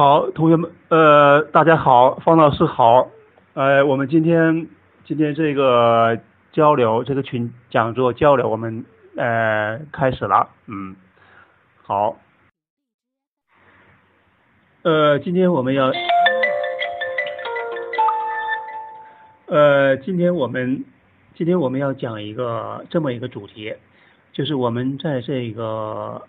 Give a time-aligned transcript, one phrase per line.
[0.00, 3.10] 好，同学们，呃，大家好，方老师好，
[3.52, 4.66] 呃，我们今天
[5.04, 6.18] 今天这个
[6.52, 8.86] 交流，这个群讲座交流，我们
[9.18, 10.96] 呃开始了，嗯，
[11.82, 12.16] 好，
[14.84, 15.92] 呃，今天我们要，
[19.48, 20.82] 呃，今天我们
[21.34, 23.74] 今天我们要讲一个这么一个主题，
[24.32, 26.22] 就是我们在这个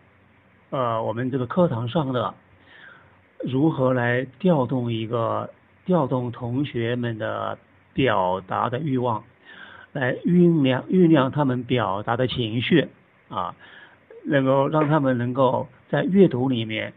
[0.72, 2.34] 呃我们这个课堂上的。
[3.44, 5.50] 如何来调动一个
[5.86, 7.58] 调动同学们的
[7.94, 9.24] 表达的欲望，
[9.94, 12.88] 来酝酿酝酿他们表达的情绪
[13.30, 13.56] 啊，
[14.26, 16.94] 能够让他们能够在阅读里面，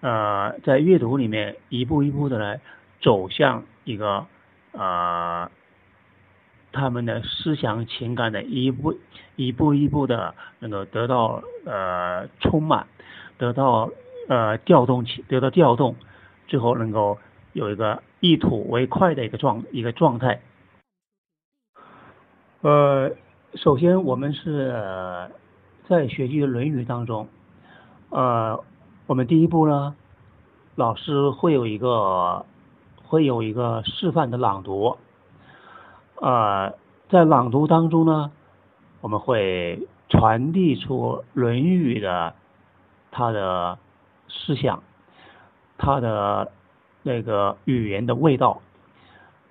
[0.00, 2.60] 呃，在阅读里面一步一步的来
[3.00, 4.26] 走向一个
[4.72, 5.50] 呃
[6.70, 8.96] 他们的思想情感的一步
[9.36, 12.86] 一步一步的能够得到呃充满，
[13.36, 13.90] 得到。
[14.28, 15.96] 呃，调动起得到调动，
[16.48, 17.16] 最后能够
[17.54, 20.42] 有一个一吐为快的一个状一个状态。
[22.60, 23.10] 呃，
[23.54, 25.30] 首先我们是
[25.88, 27.26] 在学习《论语》当中，
[28.10, 28.62] 呃，
[29.06, 29.96] 我们第一步呢，
[30.74, 32.44] 老师会有一个
[33.06, 34.98] 会有一个示范的朗读，
[36.20, 36.74] 呃，
[37.08, 38.30] 在朗读当中呢，
[39.00, 42.34] 我们会传递出《论语》的
[43.10, 43.78] 它的。
[44.28, 44.82] 思想，
[45.76, 46.52] 他的
[47.02, 48.60] 那个语言的味道，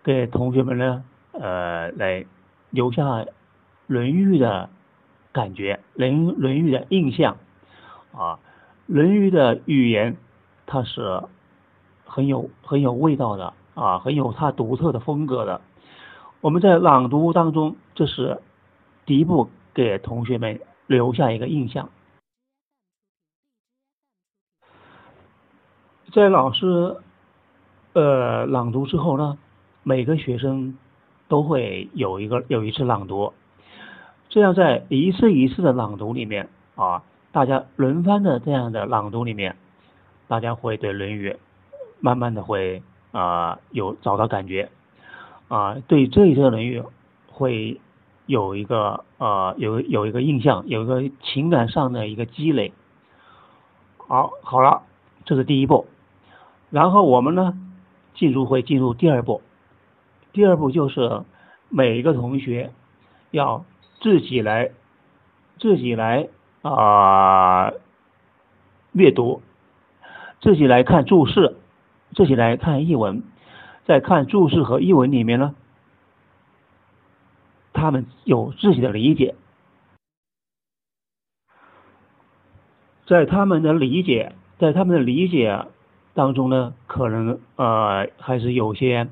[0.03, 2.25] 给同学们呢，呃，来
[2.69, 3.03] 留下
[3.87, 4.69] 《论语》的
[5.31, 7.37] 感觉，《论论语》的印象
[8.13, 8.35] 啊，
[8.85, 10.17] 《论语》的语言
[10.65, 11.23] 它是
[12.05, 15.61] 很有很有味道的啊，很有它独特的风格的。
[16.41, 18.39] 我们在朗读当中，这是
[19.05, 21.89] 第一步，给同学们留下一个印象。
[26.17, 26.95] 在老师
[27.93, 29.37] 呃朗读之后呢，
[29.83, 30.75] 每个学生
[31.27, 33.33] 都会有一个有一次朗读，
[34.27, 39.57] 这样在一次一次的朗读里面啊，大家轮番的这样的朗读里面，
[40.27, 41.29] 大家会对《论语》
[41.99, 42.81] 慢慢的会
[43.11, 44.71] 啊有找到感觉
[45.49, 46.81] 啊，对这一册《论语》
[47.27, 47.79] 会
[48.25, 52.73] 有一个呃有有一个印象，有一个情感上的一个积累。
[53.97, 54.81] 好，好了，
[55.23, 55.85] 这是第一步。
[56.69, 57.57] 然后我们呢，
[58.13, 59.41] 进入会进入第二步，
[60.33, 61.23] 第二步就是
[61.69, 62.71] 每一个同学
[63.31, 63.63] 要
[64.01, 64.71] 自己来
[65.59, 66.27] 自己来
[66.61, 67.71] 啊
[68.91, 69.41] 阅读，
[70.41, 71.55] 自己来看注释，
[72.13, 73.23] 自己来看译文，
[73.85, 75.55] 在看注释和译文里面呢，
[77.71, 79.35] 他们有自己的理解，
[83.05, 85.65] 在他们的理解，在他们的理解。
[86.17, 89.07] 当中呢，可能呃还是有些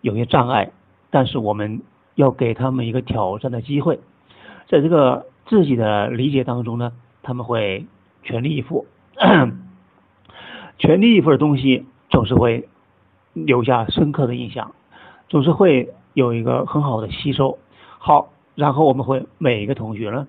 [0.00, 0.72] 有些障碍，
[1.08, 1.80] 但是我们
[2.16, 4.00] 要给他们一个挑战的机会，
[4.66, 6.90] 在这个自己的理解当中呢，
[7.22, 7.86] 他们会
[8.24, 8.84] 全力以赴，
[10.76, 12.68] 全力以赴的东西总是会
[13.32, 14.72] 留下深刻的印象，
[15.28, 17.60] 总是会有一个很好的吸收。
[18.00, 20.26] 好，然后我们会每一个同学呢，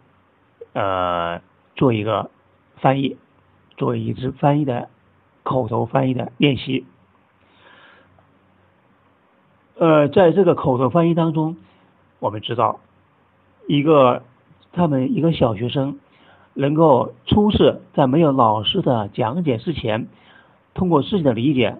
[0.73, 1.41] 呃，
[1.75, 2.29] 做一个
[2.75, 3.17] 翻译，
[3.75, 4.87] 做一次翻译的。
[5.51, 6.85] 口头翻译的练习，
[9.75, 11.57] 呃，在这个口头翻译当中，
[12.19, 12.79] 我们知道，
[13.67, 14.23] 一个
[14.71, 15.99] 他们一个小学生
[16.53, 20.07] 能够初次在没有老师的讲解之前，
[20.73, 21.75] 通过自己的理解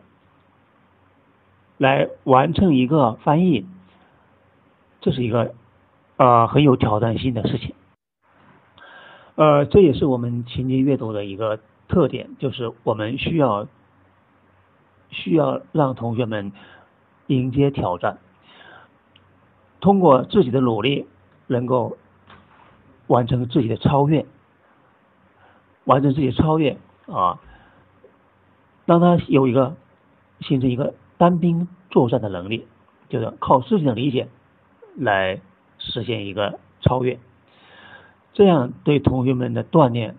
[1.78, 3.66] 来完成一个翻译，
[5.00, 5.54] 这是一个
[6.18, 7.74] 呃很有挑战性的事情，
[9.36, 11.58] 呃，这也是我们情节阅读的一个。
[11.92, 13.68] 特点就是我们需要
[15.10, 16.54] 需要让同学们
[17.28, 18.18] 迎接挑战，
[19.82, 21.06] 通过自己的努力
[21.48, 21.98] 能够
[23.08, 24.26] 完成自己的超越，
[25.84, 27.42] 完成自己的超越啊，
[28.86, 29.76] 让他有一个
[30.40, 32.66] 形成一个单兵作战的能力，
[33.10, 34.30] 就是靠自己的理解
[34.96, 35.42] 来
[35.78, 37.20] 实现一个超越，
[38.32, 40.16] 这样对同学们的锻炼。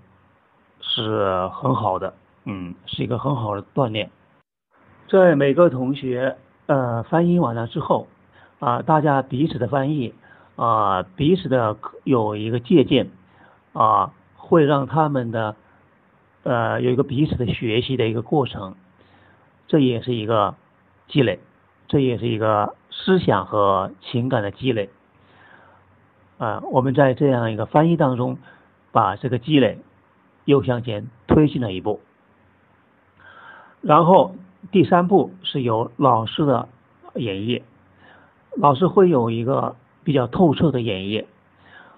[0.94, 2.12] 是很好的，
[2.44, 4.10] 嗯，是一个很好的锻炼。
[5.08, 6.36] 在每个同学
[6.66, 8.08] 呃翻译完了之后，
[8.60, 10.12] 啊，大家彼此的翻译
[10.56, 13.08] 啊，彼此的有一个借鉴
[13.72, 15.56] 啊，会让他们的
[16.42, 18.74] 呃有一个彼此的学习的一个过程，
[19.68, 20.54] 这也是一个
[21.08, 21.40] 积累，
[21.88, 24.90] 这也是一个思想和情感的积累。
[26.36, 28.36] 啊，我们在这样一个翻译当中，
[28.92, 29.78] 把这个积累。
[30.44, 32.00] 又向前推进了一步，
[33.80, 34.34] 然后
[34.70, 36.68] 第三步是由老师的
[37.14, 37.62] 演绎，
[38.56, 41.24] 老师会有一个比较透彻的演绎。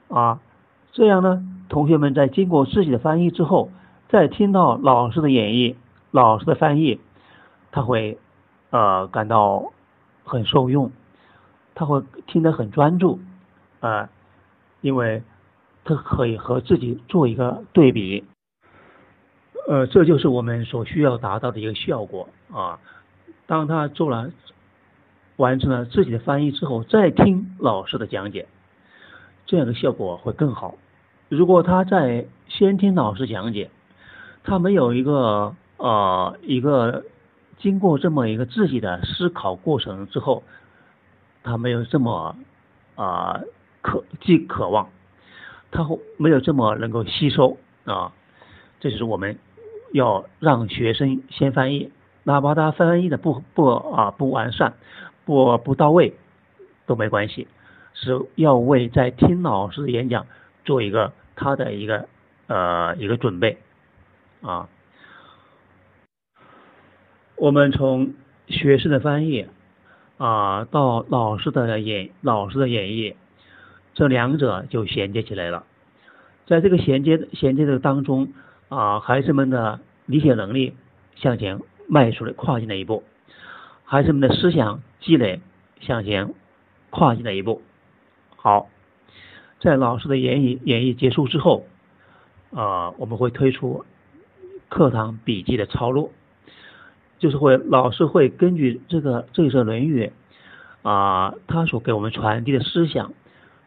[0.08, 0.41] 啊，
[0.93, 3.70] 这样呢，同学们在经过自己的翻译之后，
[4.08, 5.75] 再听到老师的演绎、
[6.11, 7.00] 老师的翻译，
[7.73, 8.19] 他会
[8.70, 9.73] 呃感到
[10.25, 10.93] 很受用，
[11.75, 13.19] 他会听得很专注。
[13.81, 14.08] 啊，
[14.81, 15.23] 因为
[15.85, 18.25] 他可以和自己做一个对比。
[19.66, 22.78] 呃，这就是我们所需要达到的一个效果啊。
[23.46, 24.31] 当他做了
[25.37, 28.46] 完成了自己的翻译之后，再听老师的讲解，
[29.46, 30.75] 这样的效果会更好。
[31.31, 33.70] 如果他在先听老师讲解，
[34.43, 37.05] 他没有一个呃一个
[37.58, 40.43] 经过这么一个自己的思考过程之后，
[41.43, 42.37] 他没有这么
[42.96, 43.40] 啊
[43.81, 44.90] 渴既渴望，
[45.70, 47.56] 他会没有这么能够吸收
[47.87, 48.12] 啊，
[48.78, 49.38] 这就是我们。
[49.94, 51.93] 要让学生先翻译，
[52.25, 54.75] 哪怕他翻译的不不啊不完善，
[55.25, 56.14] 不不到位
[56.85, 57.46] 都没关系，
[57.93, 60.26] 是要为在听老师的演讲
[60.64, 62.08] 做一个他的一个
[62.49, 63.58] 呃一个准备
[64.43, 64.69] 啊。
[67.37, 68.14] 我们从
[68.49, 69.46] 学生的翻译
[70.19, 73.14] 啊到老师的演老师的演绎，
[73.94, 75.62] 这两者就衔接起来了，
[76.49, 78.32] 在这个衔接衔接的当中。
[78.69, 80.75] 啊，孩子们的理解能力
[81.16, 83.05] 向前迈出了跨进了一步，
[83.84, 85.40] 孩子们的思想积累
[85.81, 86.34] 向前
[86.90, 87.62] 跨进了一步。
[88.37, 88.69] 好，
[89.61, 91.66] 在老师的演绎演绎结束之后，
[92.52, 93.84] 啊，我们会推出
[94.70, 96.10] 课堂笔记的抄录，
[97.19, 100.10] 就是会老师会根据这个这一则《论语》
[100.88, 103.12] 啊，他所给我们传递的思想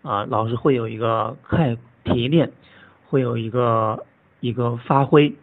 [0.01, 2.51] 啊，老师会有一个看提炼，
[3.07, 4.03] 会有一个。
[4.39, 5.33] 一个发挥，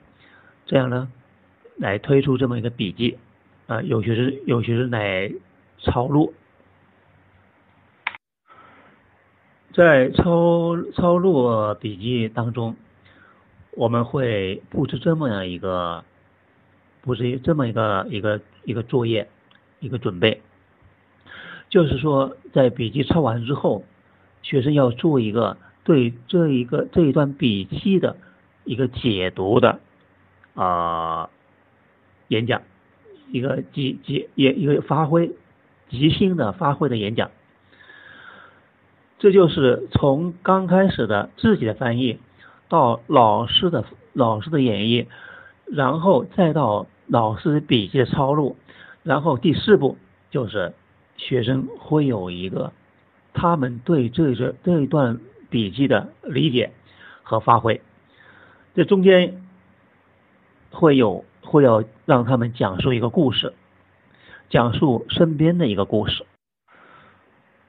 [0.67, 1.08] 这样呢，
[1.76, 3.19] 来推出这么一个笔记
[3.67, 5.32] 啊，有学生有学生来
[5.79, 6.32] 抄录，
[9.73, 12.76] 在抄抄录笔记当中，
[13.73, 16.05] 我们会布置这么样一个
[17.02, 19.29] 布置这么一个一个一个作业
[19.81, 20.41] 一个准备，
[21.69, 23.85] 就是说在笔记抄完之后，
[24.43, 28.17] 学生要做一个对这一个这一段笔记的。
[28.64, 29.81] 一个解读的
[30.55, 31.31] 啊
[32.28, 32.62] 演讲，
[33.31, 35.32] 一个即即也一个发挥
[35.88, 37.31] 即兴的发挥的演讲，
[39.19, 42.19] 这就是从刚开始的自己的翻译，
[42.69, 45.06] 到老师的老师的演绎，
[45.67, 48.56] 然后再到老师笔记的抄录，
[49.02, 49.99] 然后第四步
[50.31, 50.72] 就是
[51.17, 52.72] 学生会有一个
[53.34, 55.20] 他们对这这这一段
[55.50, 56.72] 笔记的理解
[57.22, 57.81] 和发挥。
[58.74, 59.40] 这中间
[60.70, 63.54] 会有会要让他们讲述一个故事，
[64.50, 66.26] 讲述身边的一个故事。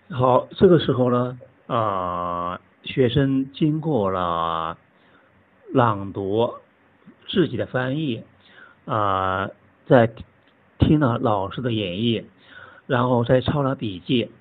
[0.10, 4.80] 好，这个时候呢，啊，学生经过了
[5.72, 6.56] 朗读
[7.28, 8.24] 自己的翻译，
[8.86, 9.50] 啊，
[9.86, 10.12] 在
[10.80, 12.24] 听了老师的演绎，
[12.88, 14.32] 然后再抄了笔记。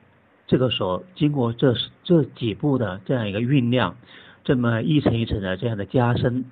[0.47, 1.75] 这个时候，经过这
[2.05, 3.97] 这几步的这样一个酝酿。
[4.45, 6.45] 这么一层一层的这样的加深，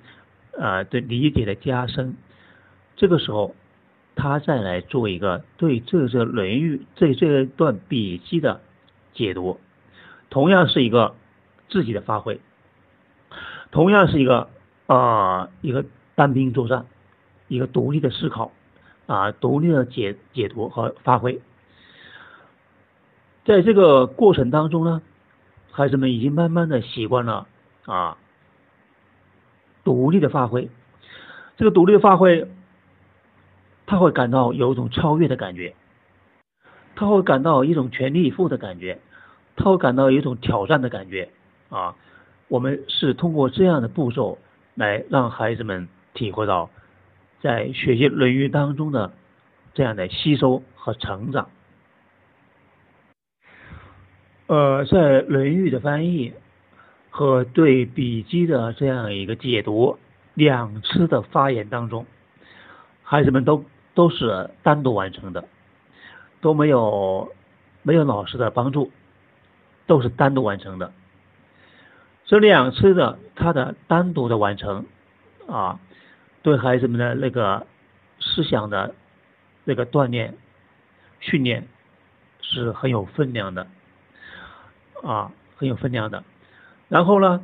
[0.59, 2.15] 啊，对理解的加深，
[2.97, 3.55] 这个时候
[4.15, 8.59] 他再来做一个对这这《论语》这这段笔记的
[9.13, 9.59] 解读，
[10.29, 11.15] 同样是一个
[11.69, 12.41] 自己的发挥，
[13.71, 14.49] 同样是一个
[14.87, 16.85] 啊一个单兵作战，
[17.47, 18.51] 一个独立的思考。
[19.05, 21.41] 啊独立的解解读和发挥，
[23.43, 25.01] 在这个过程当中呢，
[25.71, 27.45] 孩子们已经慢慢的习惯了。
[27.85, 28.17] 啊，
[29.83, 30.69] 独立的发挥，
[31.57, 32.47] 这个独立的发挥，
[33.85, 35.75] 他会感到有一种超越的感觉，
[36.95, 38.99] 他会感到一种全力以赴的感觉，
[39.57, 41.29] 他会感到一种挑战的感觉
[41.69, 41.95] 啊。
[42.47, 44.37] 我们是通过这样的步骤
[44.75, 46.69] 来让孩子们体会到
[47.41, 49.11] 在学习《论语》当中的
[49.73, 51.49] 这样的吸收和成长。
[54.47, 56.33] 呃，在《论语》的翻译。
[57.15, 59.99] 和对笔记的这样一个解读，
[60.33, 62.07] 两次的发言当中，
[63.03, 65.47] 孩子们都都是单独完成的，
[66.41, 67.31] 都没有
[67.83, 68.91] 没有老师的帮助，
[69.85, 70.91] 都是单独完成的。
[72.25, 74.87] 这两次的他的单独的完成
[75.47, 75.79] 啊，
[76.41, 77.67] 对孩子们的那个
[78.19, 78.95] 思想的
[79.65, 80.35] 那个锻炼
[81.19, 81.67] 训练
[82.41, 83.67] 是很有分量的
[85.03, 86.23] 啊，很有分量的。
[86.93, 87.43] 然后呢，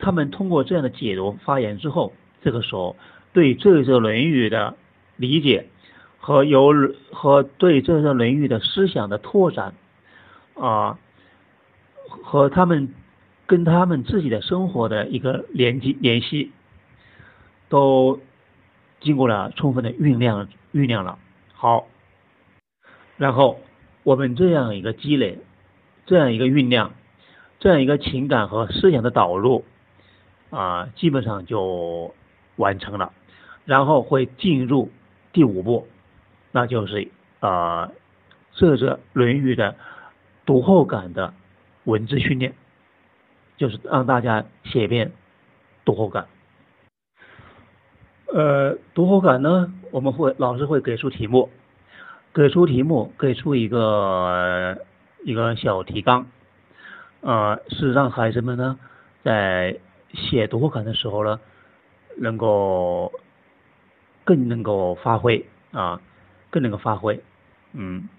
[0.00, 2.12] 他们通过这样的解读发言之后，
[2.42, 2.96] 这个时候
[3.32, 4.74] 对这则《论语》的
[5.14, 5.68] 理解
[6.18, 6.72] 和有
[7.12, 9.74] 和对这个《论语》的思想的拓展
[10.58, 10.98] 啊，
[12.08, 12.92] 和他们
[13.46, 16.50] 跟他们自己的生活的一个联系联系，
[17.68, 18.18] 都
[19.00, 21.20] 经过了充分的酝酿酝酿了。
[21.52, 21.86] 好，
[23.16, 23.60] 然后
[24.02, 25.38] 我们这样一个积累，
[26.04, 26.92] 这样一个酝酿，
[27.62, 29.64] 这样一个情感和思想的导入
[30.50, 32.12] 啊，基本上就
[32.56, 33.12] 完成了，
[33.64, 34.90] 然后会进入
[35.32, 35.86] 第五步。
[36.50, 37.92] 那就是啊，
[38.50, 39.76] 这是《论语》的
[40.44, 41.34] 读后感的
[41.84, 42.52] 文字训练，
[43.56, 45.12] 就是让大家写一遍
[45.84, 46.26] 读后感。
[48.34, 51.48] 呃，读后感呢，我们会老师会给出题目，
[52.34, 54.78] 给出题目，给出一个
[55.22, 56.26] 一个小提纲，
[57.22, 58.78] 呃，是让孩子们呢
[59.24, 59.78] 在
[60.12, 61.40] 写读后感的时候呢，
[62.18, 63.10] 能够
[64.24, 66.00] 更能够发挥啊。
[66.50, 67.18] 更能够发挥，
[67.72, 68.10] 嗯，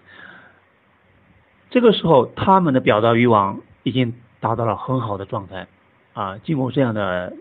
[1.70, 5.68] 这个时候他们的表达欲望已经达到了很好的状态，
[6.14, 7.32] 啊，经过这样的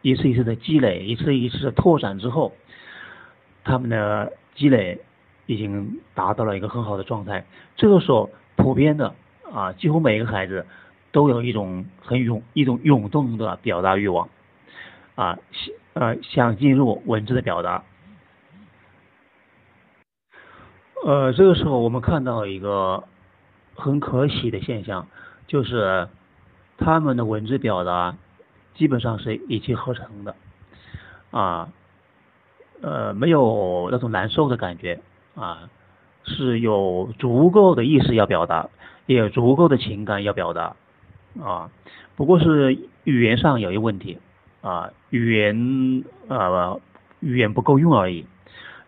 [0.00, 2.52] 一次一次的积累，一次一次的拓展之后，
[3.64, 5.00] 他们的积累
[5.46, 7.44] 已经达到了一个很好的状态。
[7.74, 9.12] 这个时候，普遍的
[9.52, 10.64] 啊，几乎每一个孩子
[11.12, 14.28] 都有一种很涌一种涌动的表达欲望，
[15.14, 17.82] 啊，想呃想进入文字的表达。
[21.04, 23.04] 呃，这个时候我们看到一个
[23.74, 25.06] 很可喜的现象，
[25.46, 26.08] 就是
[26.76, 28.16] 他们的文字表达
[28.74, 30.34] 基本上是一气呵成的，
[31.30, 31.68] 啊，
[32.82, 35.00] 呃，没有那种难受的感觉，
[35.36, 35.70] 啊，
[36.24, 38.68] 是有足够的意思要表达，
[39.06, 40.76] 也有足够的情感要表达，
[41.42, 41.70] 啊，
[42.16, 44.18] 不过是语言上有一问题，
[44.60, 46.80] 啊，语言呃
[47.20, 48.26] 语言不够用而已。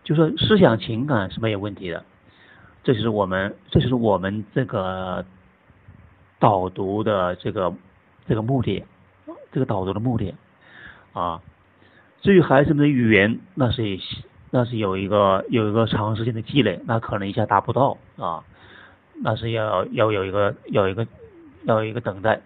[0.03, 2.03] 就说思想情感是没有问题的，
[2.83, 5.25] 这就是我们，这就是我们这个
[6.39, 7.73] 导读的这个
[8.27, 8.83] 这个目的，
[9.51, 10.33] 这个导读的目的
[11.13, 11.41] 啊。
[12.21, 13.83] 至于孩子们的语言，那是
[14.49, 18.43] 那是有一个有一个长时间的积累，那可能一下达不到啊，
[19.23, 21.07] 那是要要有一个有一个
[21.63, 22.41] 要一个等待。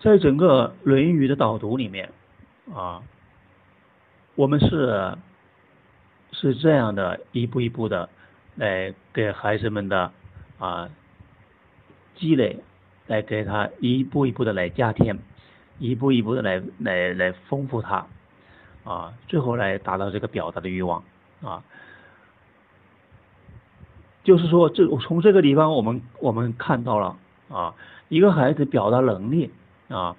[0.00, 2.10] 在整个《论语》的导读里面
[2.74, 3.02] 啊。
[4.34, 5.16] 我们是
[6.30, 8.10] 是这样的一步一步的
[8.54, 10.12] 来给孩子们的
[10.58, 10.90] 啊
[12.16, 12.58] 积累，
[13.06, 15.18] 来给他一步一步的来加添，
[15.78, 18.06] 一步一步的来来来丰富他
[18.84, 21.02] 啊，最后来达到这个表达的欲望
[21.40, 21.64] 啊。
[24.26, 27.16] 就是说，这从这个地方我们我们看到了
[27.48, 27.74] 啊，
[28.08, 29.50] 一个孩子表达能力
[29.88, 30.16] 啊，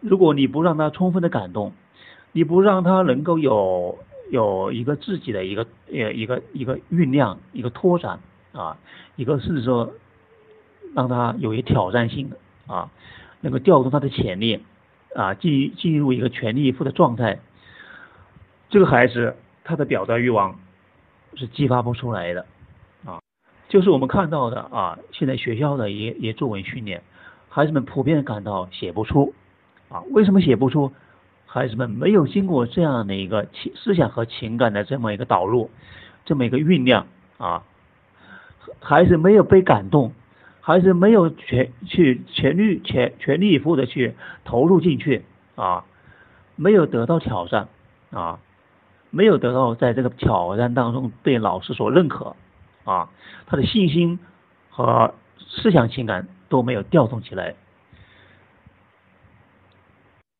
[0.00, 1.72] 如果你不让他充分的感动。
[2.32, 3.98] 你不让他能够有
[4.30, 8.20] 有一个自己的一个呃一个一个酝酿一个拓展
[8.52, 8.76] 啊，
[9.16, 9.90] 一个甚至说
[10.94, 12.36] 让他有一挑战性的
[12.72, 12.90] 啊，
[13.40, 14.62] 能够调动他的潜力
[15.16, 17.40] 啊，进进入一个全力以赴的状态，
[18.68, 20.60] 这个孩子他的表达欲望
[21.34, 22.44] 是激发不出来的，
[23.68, 27.02] 就是我们看到的啊，现在学校的一一作文训练，
[27.48, 29.34] 孩子们普遍感到写不出
[29.90, 30.92] 啊，为什么写不出？
[31.50, 35.70] 孩子们没有经过这样的一个情思想和情感的这么一个导入，
[36.26, 37.06] 这么一个酝酿
[37.38, 37.62] 啊，
[38.80, 40.12] 孩子没有被感动，
[40.60, 45.84] 孩子没有全去全力全全力以赴的去投入进去啊，
[46.54, 47.68] 没有得到挑战
[48.10, 48.40] 啊，
[49.08, 52.36] 没有得到在这个挑战当中被老师所认可
[52.88, 53.10] 啊，
[53.46, 54.18] 他的信心
[54.70, 57.54] 和思想情感都没有调动起来。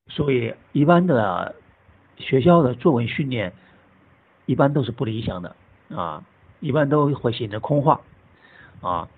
[0.09, 1.55] 所以，一般的
[2.17, 3.53] 学校的作文训练，
[4.47, 5.55] 一般都是不理想的
[5.95, 6.25] 啊，
[6.61, 8.01] 一般都会形成空话
[8.81, 9.09] 啊。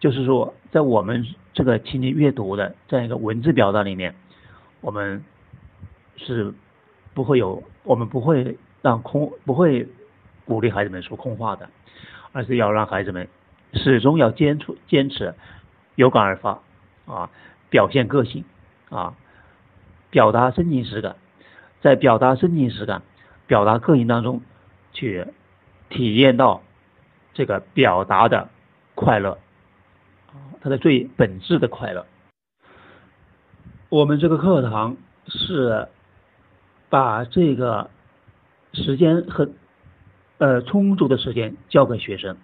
[0.00, 4.16] 就是说，在我们这个情景阅读的这样一个文字表达里面，
[4.80, 5.24] 我们
[6.16, 6.52] 是
[7.14, 9.88] 不会有，我们不会让空，不会
[10.48, 11.68] 鼓励孩子们说空话的，
[12.32, 13.28] 而是要让孩子们
[13.74, 15.34] 始终要坚持坚持
[15.94, 16.62] 有感而发
[17.06, 17.28] 啊，
[17.68, 18.44] 表现个性
[18.88, 19.14] 啊。
[20.10, 21.16] 表达真情实感，
[21.82, 23.02] 在表达真情实感、
[23.46, 24.40] 表达个性当中，
[24.94, 25.26] 去
[25.90, 26.62] 体验到
[27.34, 28.48] 这个表达的
[28.94, 29.36] 快乐，
[30.62, 32.06] 它的最本质的快乐。
[33.90, 35.88] 我们这个课堂是
[36.88, 37.90] 把这个
[38.72, 39.50] 时间和
[40.38, 42.36] 呃充足的时间交给学生，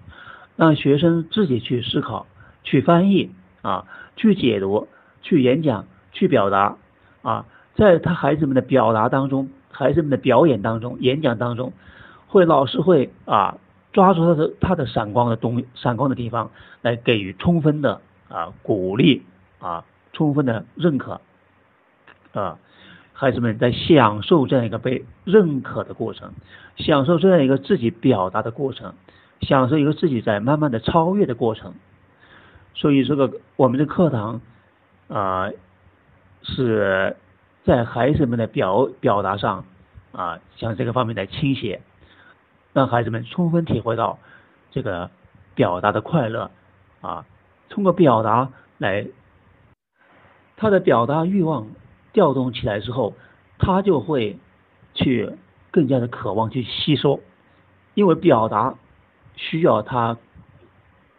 [0.56, 2.26] 让学生自己去思考、
[2.62, 3.30] 去翻译
[3.62, 3.86] 啊、
[4.16, 4.88] 去解读、
[5.22, 6.76] 去演讲、去表达
[7.22, 7.46] 啊。
[7.76, 11.72] 在他孩子们的表达当中，孩子们的表演当中、演讲当中，
[12.28, 13.58] 会老师会啊
[13.92, 16.50] 抓住他的他的闪光的东闪光的地方，
[16.82, 19.22] 来给予充分的啊鼓励
[19.58, 21.20] 啊充分的认可
[22.32, 22.58] 啊，
[23.14, 26.34] 孩子们在享受这样一个被认可的过程，
[26.76, 28.92] 享受这样一个自己表达的过程，
[29.40, 31.72] 享受一个自己在慢慢的超越的过程。
[32.74, 34.42] 所以这个我们的课堂
[35.08, 35.48] 啊
[36.42, 37.16] 是。
[37.66, 39.64] 在孩子们的表表达上，
[40.12, 41.80] 啊，向这个方面来倾斜，
[42.74, 44.18] 让孩子们充分体会到
[44.70, 45.08] 这个
[45.54, 46.50] 表达的快乐，
[47.00, 47.24] 啊，
[47.70, 49.06] 通过表达来，
[50.58, 51.68] 他的表达欲望
[52.14, 53.12] 调动起来之后，
[53.58, 54.38] 他就会
[54.94, 55.30] 去
[55.70, 57.20] 更加的渴望去吸收，
[57.92, 58.76] 因为表达
[59.36, 60.16] 需要他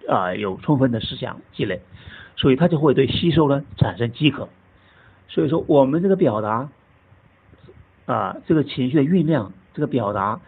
[0.08, 1.82] 啊有充分的思想积累，
[2.38, 4.50] 所以他就会对吸收呢产生饥渴。
[5.28, 6.70] 所以说，我们这个表达
[8.06, 10.40] 啊，这个情绪的酝酿，这个表达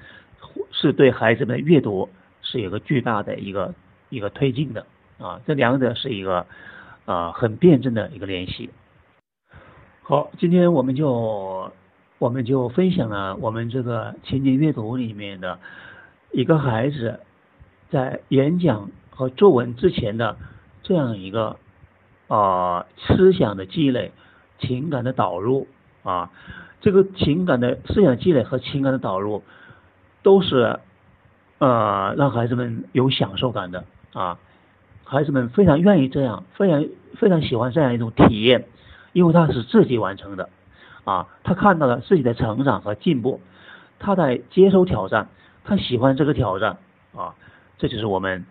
[0.71, 2.09] 是对孩子们阅读
[2.41, 3.75] 是有个巨大的一个
[4.09, 4.85] 一个推进的
[5.19, 6.45] 啊，这两者是一个
[7.05, 8.69] 啊很辩证的一个联系。
[10.09, 11.69] 好，今天我们就
[12.17, 15.59] 我们就分享了我们这个情景阅读里面的
[16.31, 17.19] 一个孩子
[17.89, 20.37] 在演讲和作文之前的
[20.81, 21.57] 这样一个
[22.29, 24.13] 啊思想的积累。
[24.59, 25.67] 情感的导入
[26.03, 26.31] 啊，
[26.79, 29.43] 这个情感的思想积累和情感的导入，
[30.23, 30.79] 都是
[31.57, 33.83] 呃让孩子们有享受感的
[34.13, 34.39] 啊，
[35.03, 36.87] 孩子们非常愿意这样，非常
[37.17, 38.65] 非常喜欢这样一种体验，
[39.13, 40.49] 因为他是自己完成的
[41.03, 43.41] 啊，他看到了自己的成长和进步，
[43.99, 45.29] 他在接受挑战，
[45.63, 46.77] 他喜欢这个挑战
[47.15, 47.35] 啊，
[47.77, 48.45] 这就是我们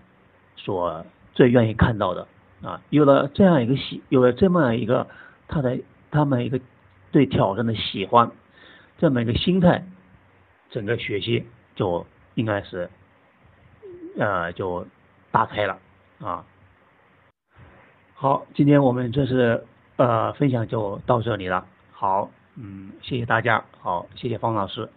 [0.56, 2.26] 所最愿意看到的
[2.62, 5.06] 啊，有了这样一个喜，有了这么一个
[5.48, 5.78] 他的。
[6.08, 6.58] 他们一个
[7.10, 8.30] 对挑战的喜欢，
[8.96, 9.84] 这么一个心态，
[10.70, 11.44] 整个学习
[11.74, 12.88] 就应该是
[14.16, 14.86] 呃就
[15.30, 15.78] 打开了
[16.20, 16.44] 啊。
[18.14, 19.66] 好，今天我们这是
[19.96, 21.66] 呃分享就到这里了。
[21.90, 24.88] 好，嗯，谢谢大家，好，谢谢方老师，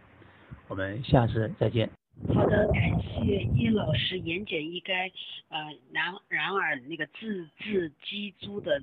[0.67, 1.89] 我们下次再见。
[2.33, 5.11] 好的，感谢叶老师言简意赅，
[5.49, 5.59] 呃，
[5.91, 8.81] 然然而那个字字玑珠的。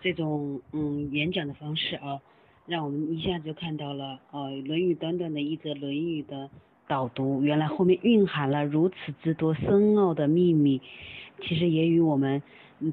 [0.00, 2.20] 这种嗯演讲的方式啊，
[2.66, 6.48] 让我们一下子就看到了呃《论语》短短的一则《论语》的
[6.86, 10.80] 导读，原来后面蕴含了如此之多深奥的秘密。
[11.42, 12.40] 其实也与我们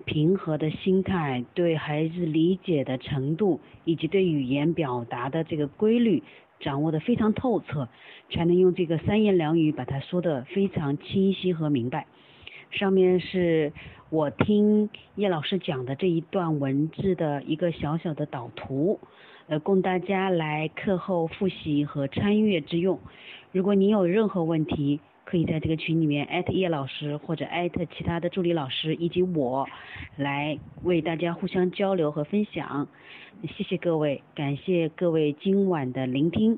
[0.05, 6.23] 平和的心态、对孩子理解的程度，以及对语言表达的这个规律
[6.59, 7.87] 掌握的非常透彻，
[8.31, 12.07] 才能用这个三言两语把它说的非常清晰和明白。
[12.71, 13.71] 上面是
[14.09, 18.99] 我听叶老师讲的这一段文字的一个小小的导图，
[19.47, 22.99] 呃，供大家来课后复习和参阅之用。
[23.51, 24.99] 如果您有任何问题，
[25.35, 29.67] 可以在这个群里面艾特叶老师或者艾特其他的助理老师以及我，
[30.15, 32.87] 来为大家互相交流和分享。
[33.43, 36.57] 谢谢各位，感谢各位今晚的聆听。